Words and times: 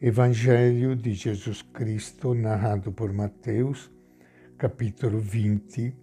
Evangelho 0.00 0.96
de 0.96 1.14
Jesus 1.14 1.62
Cristo, 1.62 2.34
narrado 2.34 2.90
por 2.90 3.12
Mateus, 3.12 3.88
capítulo 4.58 5.20
20, 5.20 5.96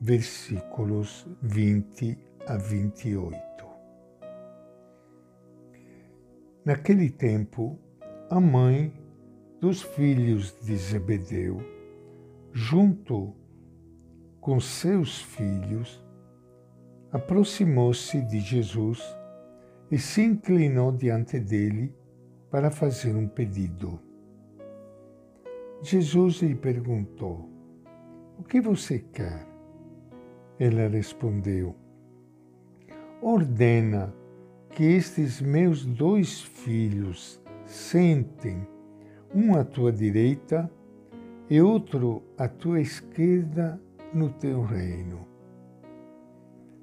versículos 0.00 1.28
20 1.42 2.18
a 2.46 2.56
28. 2.56 3.38
Naquele 6.64 7.10
tempo, 7.10 7.78
a 8.30 8.40
mãe 8.40 8.94
dos 9.60 9.82
filhos 9.82 10.56
de 10.62 10.74
Zebedeu, 10.74 11.60
junto 12.50 13.36
com 14.40 14.58
seus 14.58 15.20
filhos, 15.20 16.02
aproximou-se 17.12 18.22
de 18.22 18.40
Jesus 18.40 19.02
e 19.90 19.98
se 19.98 20.22
inclinou 20.22 20.90
diante 20.92 21.38
dele 21.38 21.97
para 22.50 22.70
fazer 22.70 23.14
um 23.14 23.26
pedido. 23.26 24.00
Jesus 25.82 26.42
lhe 26.42 26.54
perguntou: 26.54 27.48
O 28.38 28.42
que 28.42 28.60
você 28.60 28.98
quer? 28.98 29.46
Ela 30.58 30.88
respondeu: 30.88 31.74
Ordena 33.20 34.12
que 34.70 34.84
estes 34.84 35.40
meus 35.40 35.84
dois 35.84 36.40
filhos 36.40 37.40
sentem, 37.64 38.66
um 39.34 39.54
à 39.54 39.64
tua 39.64 39.92
direita 39.92 40.70
e 41.50 41.60
outro 41.60 42.22
à 42.36 42.48
tua 42.48 42.80
esquerda 42.80 43.80
no 44.12 44.30
teu 44.30 44.62
reino. 44.62 45.26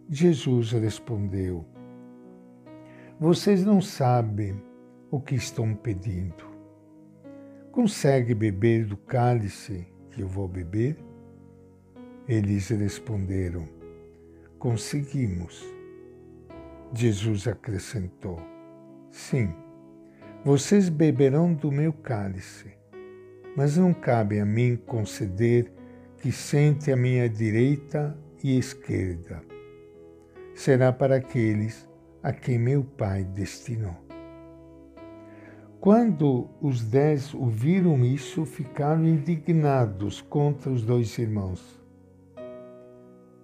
Jesus 0.09 0.71
respondeu: 0.71 1.65
Vocês 3.19 3.65
não 3.65 3.81
sabem 3.81 4.61
o 5.15 5.21
que 5.21 5.33
estão 5.33 5.73
pedindo. 5.73 6.43
Consegue 7.71 8.35
beber 8.35 8.85
do 8.85 8.97
cálice 8.97 9.87
que 10.11 10.19
eu 10.19 10.27
vou 10.27 10.45
beber? 10.45 10.97
Eles 12.27 12.67
responderam: 12.67 13.65
Conseguimos. 14.59 15.65
Jesus 16.93 17.47
acrescentou: 17.47 18.41
Sim, 19.09 19.55
vocês 20.43 20.89
beberão 20.89 21.53
do 21.53 21.71
meu 21.71 21.93
cálice, 21.93 22.73
mas 23.55 23.77
não 23.77 23.93
cabe 23.93 24.41
a 24.41 24.45
mim 24.45 24.75
conceder 24.75 25.71
que 26.17 26.29
sente 26.29 26.91
à 26.91 26.97
minha 26.97 27.29
direita 27.29 28.19
e 28.43 28.57
esquerda. 28.57 29.41
Será 30.53 30.91
para 30.91 31.15
aqueles 31.15 31.87
a 32.21 32.33
quem 32.33 32.59
meu 32.59 32.83
Pai 32.83 33.23
destinou. 33.23 34.04
Quando 35.85 36.49
os 36.59 36.83
dez 36.83 37.31
ouviram 37.35 38.03
isso, 38.03 38.43
ficaram 38.43 39.07
indignados 39.07 40.19
contra 40.19 40.71
os 40.71 40.81
dois 40.81 41.15
irmãos. 41.19 41.79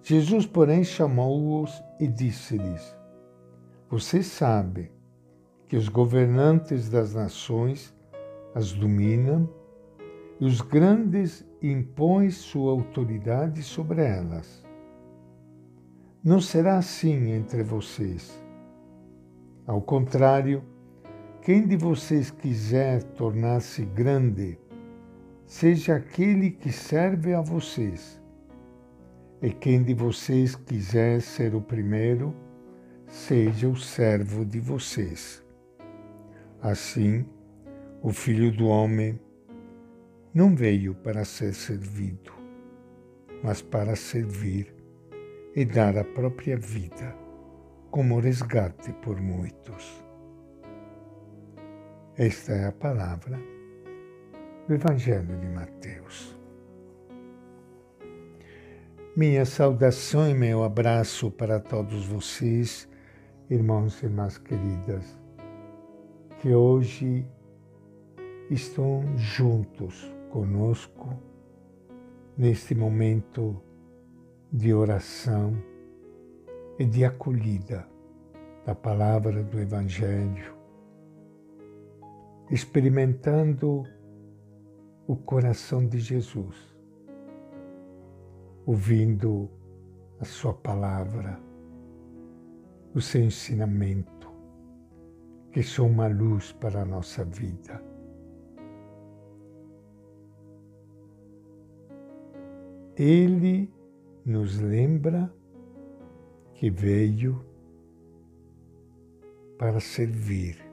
Jesus, 0.02 0.44
porém, 0.44 0.82
chamou-os 0.82 1.70
e 2.00 2.08
disse-lhes: 2.08 2.96
Vocês 3.88 4.26
sabem 4.26 4.90
que 5.68 5.76
os 5.76 5.88
governantes 5.88 6.88
das 6.90 7.14
nações 7.14 7.94
as 8.56 8.72
dominam 8.72 9.48
e 10.40 10.44
os 10.44 10.60
grandes 10.60 11.46
impõem 11.62 12.28
sua 12.28 12.72
autoridade 12.72 13.62
sobre 13.62 14.04
elas. 14.04 14.66
Não 16.24 16.40
será 16.40 16.76
assim 16.76 17.30
entre 17.30 17.62
vocês. 17.62 18.36
Ao 19.64 19.80
contrário, 19.80 20.71
quem 21.42 21.66
de 21.66 21.76
vocês 21.76 22.30
quiser 22.30 23.02
tornar-se 23.02 23.84
grande, 23.84 24.56
seja 25.44 25.96
aquele 25.96 26.52
que 26.52 26.70
serve 26.70 27.34
a 27.34 27.40
vocês. 27.40 28.22
E 29.42 29.50
quem 29.50 29.82
de 29.82 29.92
vocês 29.92 30.54
quiser 30.54 31.20
ser 31.20 31.52
o 31.56 31.60
primeiro, 31.60 32.32
seja 33.08 33.68
o 33.68 33.74
servo 33.74 34.44
de 34.44 34.60
vocês. 34.60 35.44
Assim, 36.60 37.26
o 38.00 38.12
Filho 38.12 38.52
do 38.52 38.68
Homem 38.68 39.18
não 40.32 40.54
veio 40.54 40.94
para 40.94 41.24
ser 41.24 41.54
servido, 41.54 42.32
mas 43.42 43.60
para 43.60 43.96
servir 43.96 44.72
e 45.56 45.64
dar 45.64 45.98
a 45.98 46.04
própria 46.04 46.56
vida 46.56 47.16
como 47.90 48.20
resgate 48.20 48.92
por 49.02 49.20
muitos. 49.20 50.01
Esta 52.18 52.52
é 52.52 52.66
a 52.66 52.72
palavra 52.72 53.40
do 54.68 54.74
Evangelho 54.74 55.34
de 55.40 55.48
Mateus. 55.48 56.38
Minha 59.16 59.46
saudação 59.46 60.28
e 60.28 60.34
meu 60.34 60.62
abraço 60.62 61.30
para 61.30 61.58
todos 61.58 62.04
vocês, 62.06 62.86
irmãos 63.48 64.02
e 64.02 64.04
irmãs 64.04 64.36
queridas, 64.36 65.18
que 66.42 66.52
hoje 66.52 67.26
estão 68.50 69.02
juntos 69.16 70.14
conosco 70.28 71.18
neste 72.36 72.74
momento 72.74 73.58
de 74.52 74.74
oração 74.74 75.56
e 76.78 76.84
de 76.84 77.06
acolhida 77.06 77.88
da 78.66 78.74
palavra 78.74 79.42
do 79.42 79.58
Evangelho 79.58 80.61
experimentando 82.52 83.82
o 85.06 85.16
coração 85.16 85.86
de 85.86 85.98
Jesus, 85.98 86.54
ouvindo 88.66 89.48
a 90.20 90.26
Sua 90.26 90.52
palavra, 90.52 91.40
o 92.94 93.00
seu 93.00 93.22
ensinamento, 93.22 94.30
que 95.50 95.62
são 95.62 95.86
uma 95.86 96.08
luz 96.08 96.52
para 96.52 96.82
a 96.82 96.84
nossa 96.84 97.24
vida. 97.24 97.82
Ele 102.94 103.72
nos 104.26 104.58
lembra 104.58 105.34
que 106.52 106.70
veio 106.70 107.42
para 109.56 109.80
servir 109.80 110.71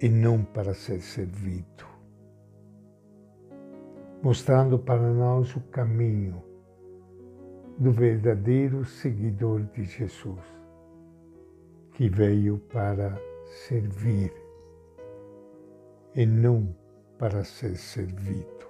e 0.00 0.08
não 0.08 0.42
para 0.42 0.72
ser 0.72 1.00
servido, 1.02 1.84
mostrando 4.22 4.78
para 4.78 5.12
nós 5.12 5.54
o 5.54 5.60
caminho 5.60 6.42
do 7.78 7.92
verdadeiro 7.92 8.84
seguidor 8.84 9.62
de 9.74 9.84
Jesus, 9.84 10.40
que 11.92 12.08
veio 12.08 12.58
para 12.72 13.20
servir 13.68 14.32
e 16.14 16.24
não 16.24 16.74
para 17.18 17.44
ser 17.44 17.76
servido. 17.76 18.60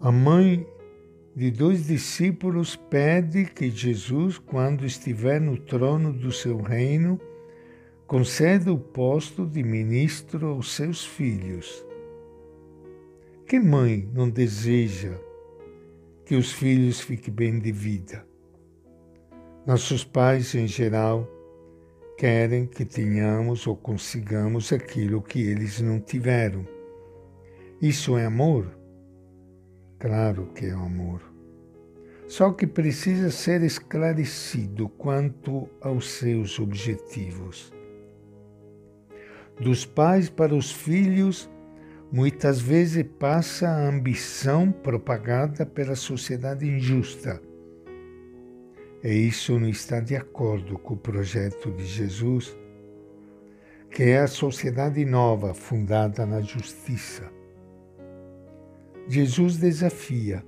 A 0.00 0.12
mãe 0.12 0.64
de 1.34 1.50
dois 1.50 1.86
discípulos 1.86 2.76
pede 2.76 3.44
que 3.46 3.68
Jesus, 3.68 4.38
quando 4.38 4.86
estiver 4.86 5.40
no 5.40 5.56
trono 5.56 6.12
do 6.12 6.30
seu 6.30 6.58
reino, 6.58 7.20
concede 8.08 8.70
o 8.70 8.78
posto 8.78 9.44
de 9.44 9.62
ministro 9.62 10.46
aos 10.46 10.74
seus 10.74 11.04
filhos. 11.04 11.84
Que 13.46 13.60
mãe 13.60 14.08
não 14.14 14.30
deseja 14.30 15.12
que 16.24 16.34
os 16.34 16.50
filhos 16.50 17.02
fiquem 17.02 17.34
bem 17.34 17.58
de 17.58 17.70
vida? 17.70 18.26
Nossos 19.66 20.04
pais, 20.04 20.54
em 20.54 20.66
geral, 20.66 21.28
querem 22.16 22.66
que 22.66 22.82
tenhamos 22.82 23.66
ou 23.66 23.76
consigamos 23.76 24.72
aquilo 24.72 25.20
que 25.20 25.42
eles 25.42 25.78
não 25.82 26.00
tiveram. 26.00 26.66
Isso 27.78 28.16
é 28.16 28.24
amor? 28.24 28.74
Claro 29.98 30.46
que 30.54 30.64
é 30.64 30.70
amor. 30.70 31.20
Só 32.26 32.52
que 32.52 32.66
precisa 32.66 33.30
ser 33.30 33.62
esclarecido 33.62 34.88
quanto 34.88 35.68
aos 35.82 36.08
seus 36.08 36.58
objetivos 36.58 37.76
dos 39.60 39.84
pais 39.84 40.28
para 40.28 40.54
os 40.54 40.70
filhos, 40.70 41.50
muitas 42.12 42.60
vezes 42.60 43.04
passa 43.18 43.68
a 43.68 43.88
ambição 43.88 44.70
propagada 44.70 45.66
pela 45.66 45.94
sociedade 45.94 46.66
injusta. 46.66 47.40
E 49.02 49.10
isso 49.10 49.58
não 49.58 49.68
está 49.68 50.00
de 50.00 50.16
acordo 50.16 50.78
com 50.78 50.94
o 50.94 50.98
projeto 50.98 51.70
de 51.72 51.84
Jesus, 51.84 52.56
que 53.90 54.02
é 54.04 54.20
a 54.20 54.26
sociedade 54.26 55.04
nova 55.04 55.54
fundada 55.54 56.26
na 56.26 56.40
justiça. 56.40 57.30
Jesus 59.08 59.56
desafia. 59.56 60.44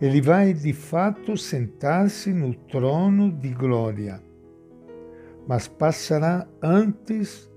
Ele 0.00 0.20
vai 0.20 0.54
de 0.54 0.72
fato 0.72 1.36
sentar-se 1.36 2.32
no 2.32 2.54
trono 2.54 3.30
de 3.30 3.50
glória 3.50 4.22
mas 5.50 5.66
passará 5.66 6.46
antes 6.62 7.49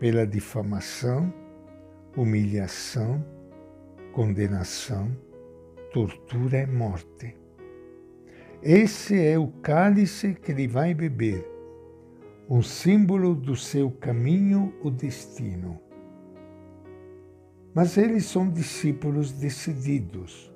pela 0.00 0.26
difamação, 0.26 1.30
humilhação, 2.16 3.22
condenação, 4.14 5.14
tortura 5.92 6.62
e 6.62 6.66
morte. 6.66 7.36
Esse 8.62 9.22
é 9.22 9.38
o 9.38 9.48
cálice 9.48 10.34
que 10.34 10.52
ele 10.52 10.66
vai 10.66 10.94
beber, 10.94 11.46
um 12.48 12.62
símbolo 12.62 13.34
do 13.34 13.54
seu 13.54 13.90
caminho 13.90 14.74
ou 14.82 14.90
destino. 14.90 15.78
Mas 17.74 17.98
eles 17.98 18.24
são 18.24 18.50
discípulos 18.50 19.32
decididos, 19.32 20.50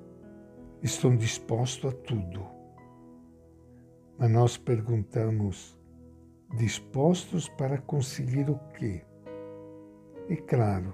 estão 0.81 1.15
dispostos 1.15 1.93
a 1.93 1.95
tudo. 1.95 2.43
Mas 4.17 4.31
nós 4.31 4.57
perguntamos, 4.57 5.79
dispostos 6.57 7.47
para 7.47 7.77
conseguir 7.77 8.49
o 8.49 8.59
quê? 8.73 9.05
É 10.29 10.35
claro 10.35 10.93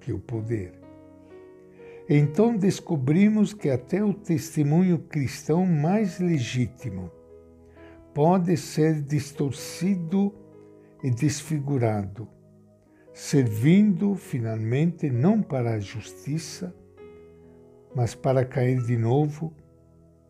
que 0.00 0.12
o 0.12 0.18
poder. 0.18 0.72
Então 2.08 2.56
descobrimos 2.56 3.54
que 3.54 3.70
até 3.70 4.02
o 4.02 4.12
testemunho 4.12 4.98
cristão 4.98 5.64
mais 5.64 6.18
legítimo 6.18 7.10
pode 8.12 8.56
ser 8.56 9.00
distorcido 9.02 10.34
e 11.02 11.10
desfigurado, 11.10 12.28
servindo 13.12 14.14
finalmente 14.14 15.10
não 15.10 15.42
para 15.42 15.74
a 15.74 15.80
justiça, 15.80 16.74
mas 17.94 18.14
para 18.14 18.44
cair 18.44 18.82
de 18.82 18.96
novo 18.96 19.52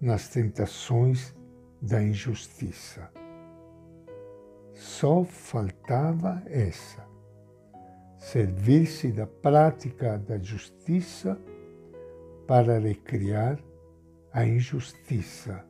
nas 0.01 0.29
tentações 0.29 1.35
da 1.81 2.03
injustiça. 2.03 3.11
Só 4.73 5.25
faltava 5.25 6.43
essa: 6.47 7.12
servir-se 8.23 9.11
da 9.11 9.27
prática 9.27 10.17
da 10.17 10.39
justiça 10.39 11.37
para 12.47 12.79
recriar 12.79 13.59
a 14.33 14.47
injustiça, 14.47 15.67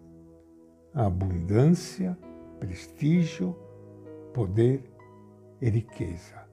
a 0.93 1.07
abundância, 1.07 2.17
prestígio, 2.61 3.57
poder 4.35 4.85
e 5.63 5.71
riqueza. 5.71 6.47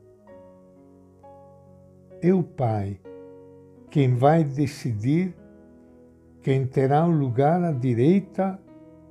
É 2.22 2.34
o 2.34 2.44
Pai 2.44 2.98
quem 3.90 4.16
vai 4.16 4.45
decidir 4.45 5.36
quem 6.42 6.66
terá 6.66 7.06
o 7.06 7.12
lugar 7.12 7.62
à 7.62 7.74
direita 7.74 8.57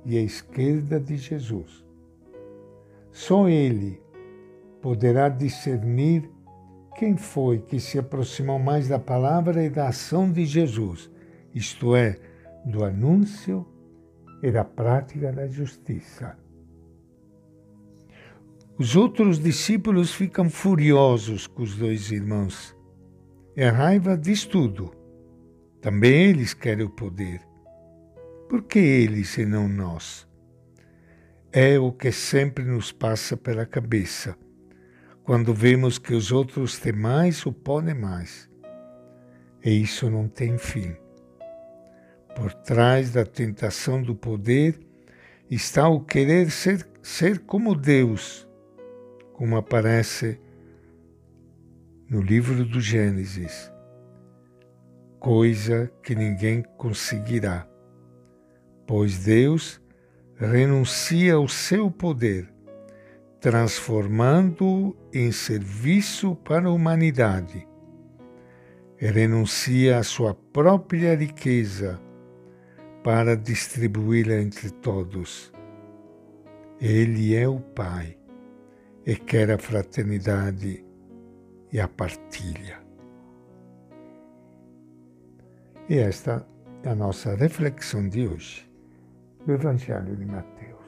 e 0.03 0.17
à 0.17 0.21
esquerda 0.21 0.99
de 0.99 1.17
Jesus. 1.17 1.85
Só 3.11 3.47
Ele 3.47 4.01
poderá 4.81 5.29
discernir 5.29 6.38
quem 6.99 7.15
foi 7.15 7.59
que 7.59 7.79
se 7.79 7.97
aproximou 7.97 8.59
mais 8.59 8.89
da 8.89 8.99
palavra 8.99 9.63
e 9.63 9.69
da 9.69 9.87
ação 9.87 10.29
de 10.29 10.45
Jesus, 10.45 11.09
isto 11.55 11.95
é, 11.95 12.19
do 12.65 12.83
anúncio 12.83 13.65
e 14.43 14.51
da 14.51 14.65
prática 14.65 15.31
da 15.31 15.47
justiça? 15.47 16.37
Os 18.77 18.97
outros 18.97 19.39
discípulos 19.39 20.13
ficam 20.13 20.49
furiosos 20.49 21.47
com 21.47 21.63
os 21.63 21.73
dois 21.73 22.11
irmãos. 22.11 22.75
E 23.55 23.63
a 23.63 23.71
raiva 23.71 24.17
diz 24.17 24.43
tudo. 24.43 24.91
Também 25.79 26.31
eles 26.31 26.53
querem 26.53 26.85
o 26.85 26.89
poder. 26.89 27.39
Por 28.49 28.63
que 28.63 28.77
eles 28.77 29.37
e 29.37 29.45
não 29.45 29.69
nós? 29.69 30.27
É 31.49 31.79
o 31.79 31.93
que 31.93 32.11
sempre 32.11 32.65
nos 32.65 32.91
passa 32.91 33.37
pela 33.37 33.65
cabeça 33.65 34.37
quando 35.29 35.53
vemos 35.53 35.99
que 35.99 36.15
os 36.15 36.31
outros 36.31 36.79
têm 36.79 36.91
mais 36.91 37.45
ou 37.45 37.53
podem 37.53 37.93
mais. 37.93 38.49
E 39.63 39.69
isso 39.69 40.09
não 40.09 40.27
tem 40.27 40.57
fim. 40.57 40.95
Por 42.35 42.51
trás 42.51 43.11
da 43.11 43.23
tentação 43.23 44.01
do 44.01 44.15
poder 44.15 44.79
está 45.47 45.87
o 45.87 45.99
querer 46.03 46.49
ser, 46.49 46.83
ser 47.03 47.37
como 47.41 47.75
Deus, 47.75 48.49
como 49.31 49.55
aparece 49.55 50.41
no 52.09 52.23
livro 52.23 52.65
do 52.65 52.81
Gênesis, 52.81 53.71
coisa 55.19 55.91
que 56.01 56.15
ninguém 56.15 56.63
conseguirá, 56.75 57.67
pois 58.87 59.19
Deus 59.19 59.79
renuncia 60.35 61.35
ao 61.35 61.47
seu 61.47 61.91
poder 61.91 62.51
transformando-o 63.39 64.95
em 65.13 65.31
serviço 65.31 66.35
para 66.35 66.67
a 66.67 66.71
humanidade. 66.71 67.67
Renuncia 68.97 69.97
à 69.97 70.03
sua 70.03 70.33
própria 70.33 71.15
riqueza 71.15 71.99
para 73.03 73.35
distribuí-la 73.35 74.35
entre 74.35 74.69
todos. 74.69 75.53
Ele 76.81 77.33
é 77.33 77.47
o 77.47 77.59
Pai 77.59 78.17
e 79.05 79.15
quer 79.15 79.51
a 79.51 79.57
fraternidade 79.57 80.85
e 81.71 81.79
a 81.79 81.87
partilha. 81.87 82.79
E 85.87 85.97
esta 85.97 86.45
é 86.83 86.89
a 86.89 86.95
nossa 86.95 87.35
reflexão 87.35 88.07
de 88.07 88.27
hoje 88.27 88.69
do 89.45 89.53
Evangelho 89.53 90.15
de 90.15 90.25
Mateus. 90.25 90.78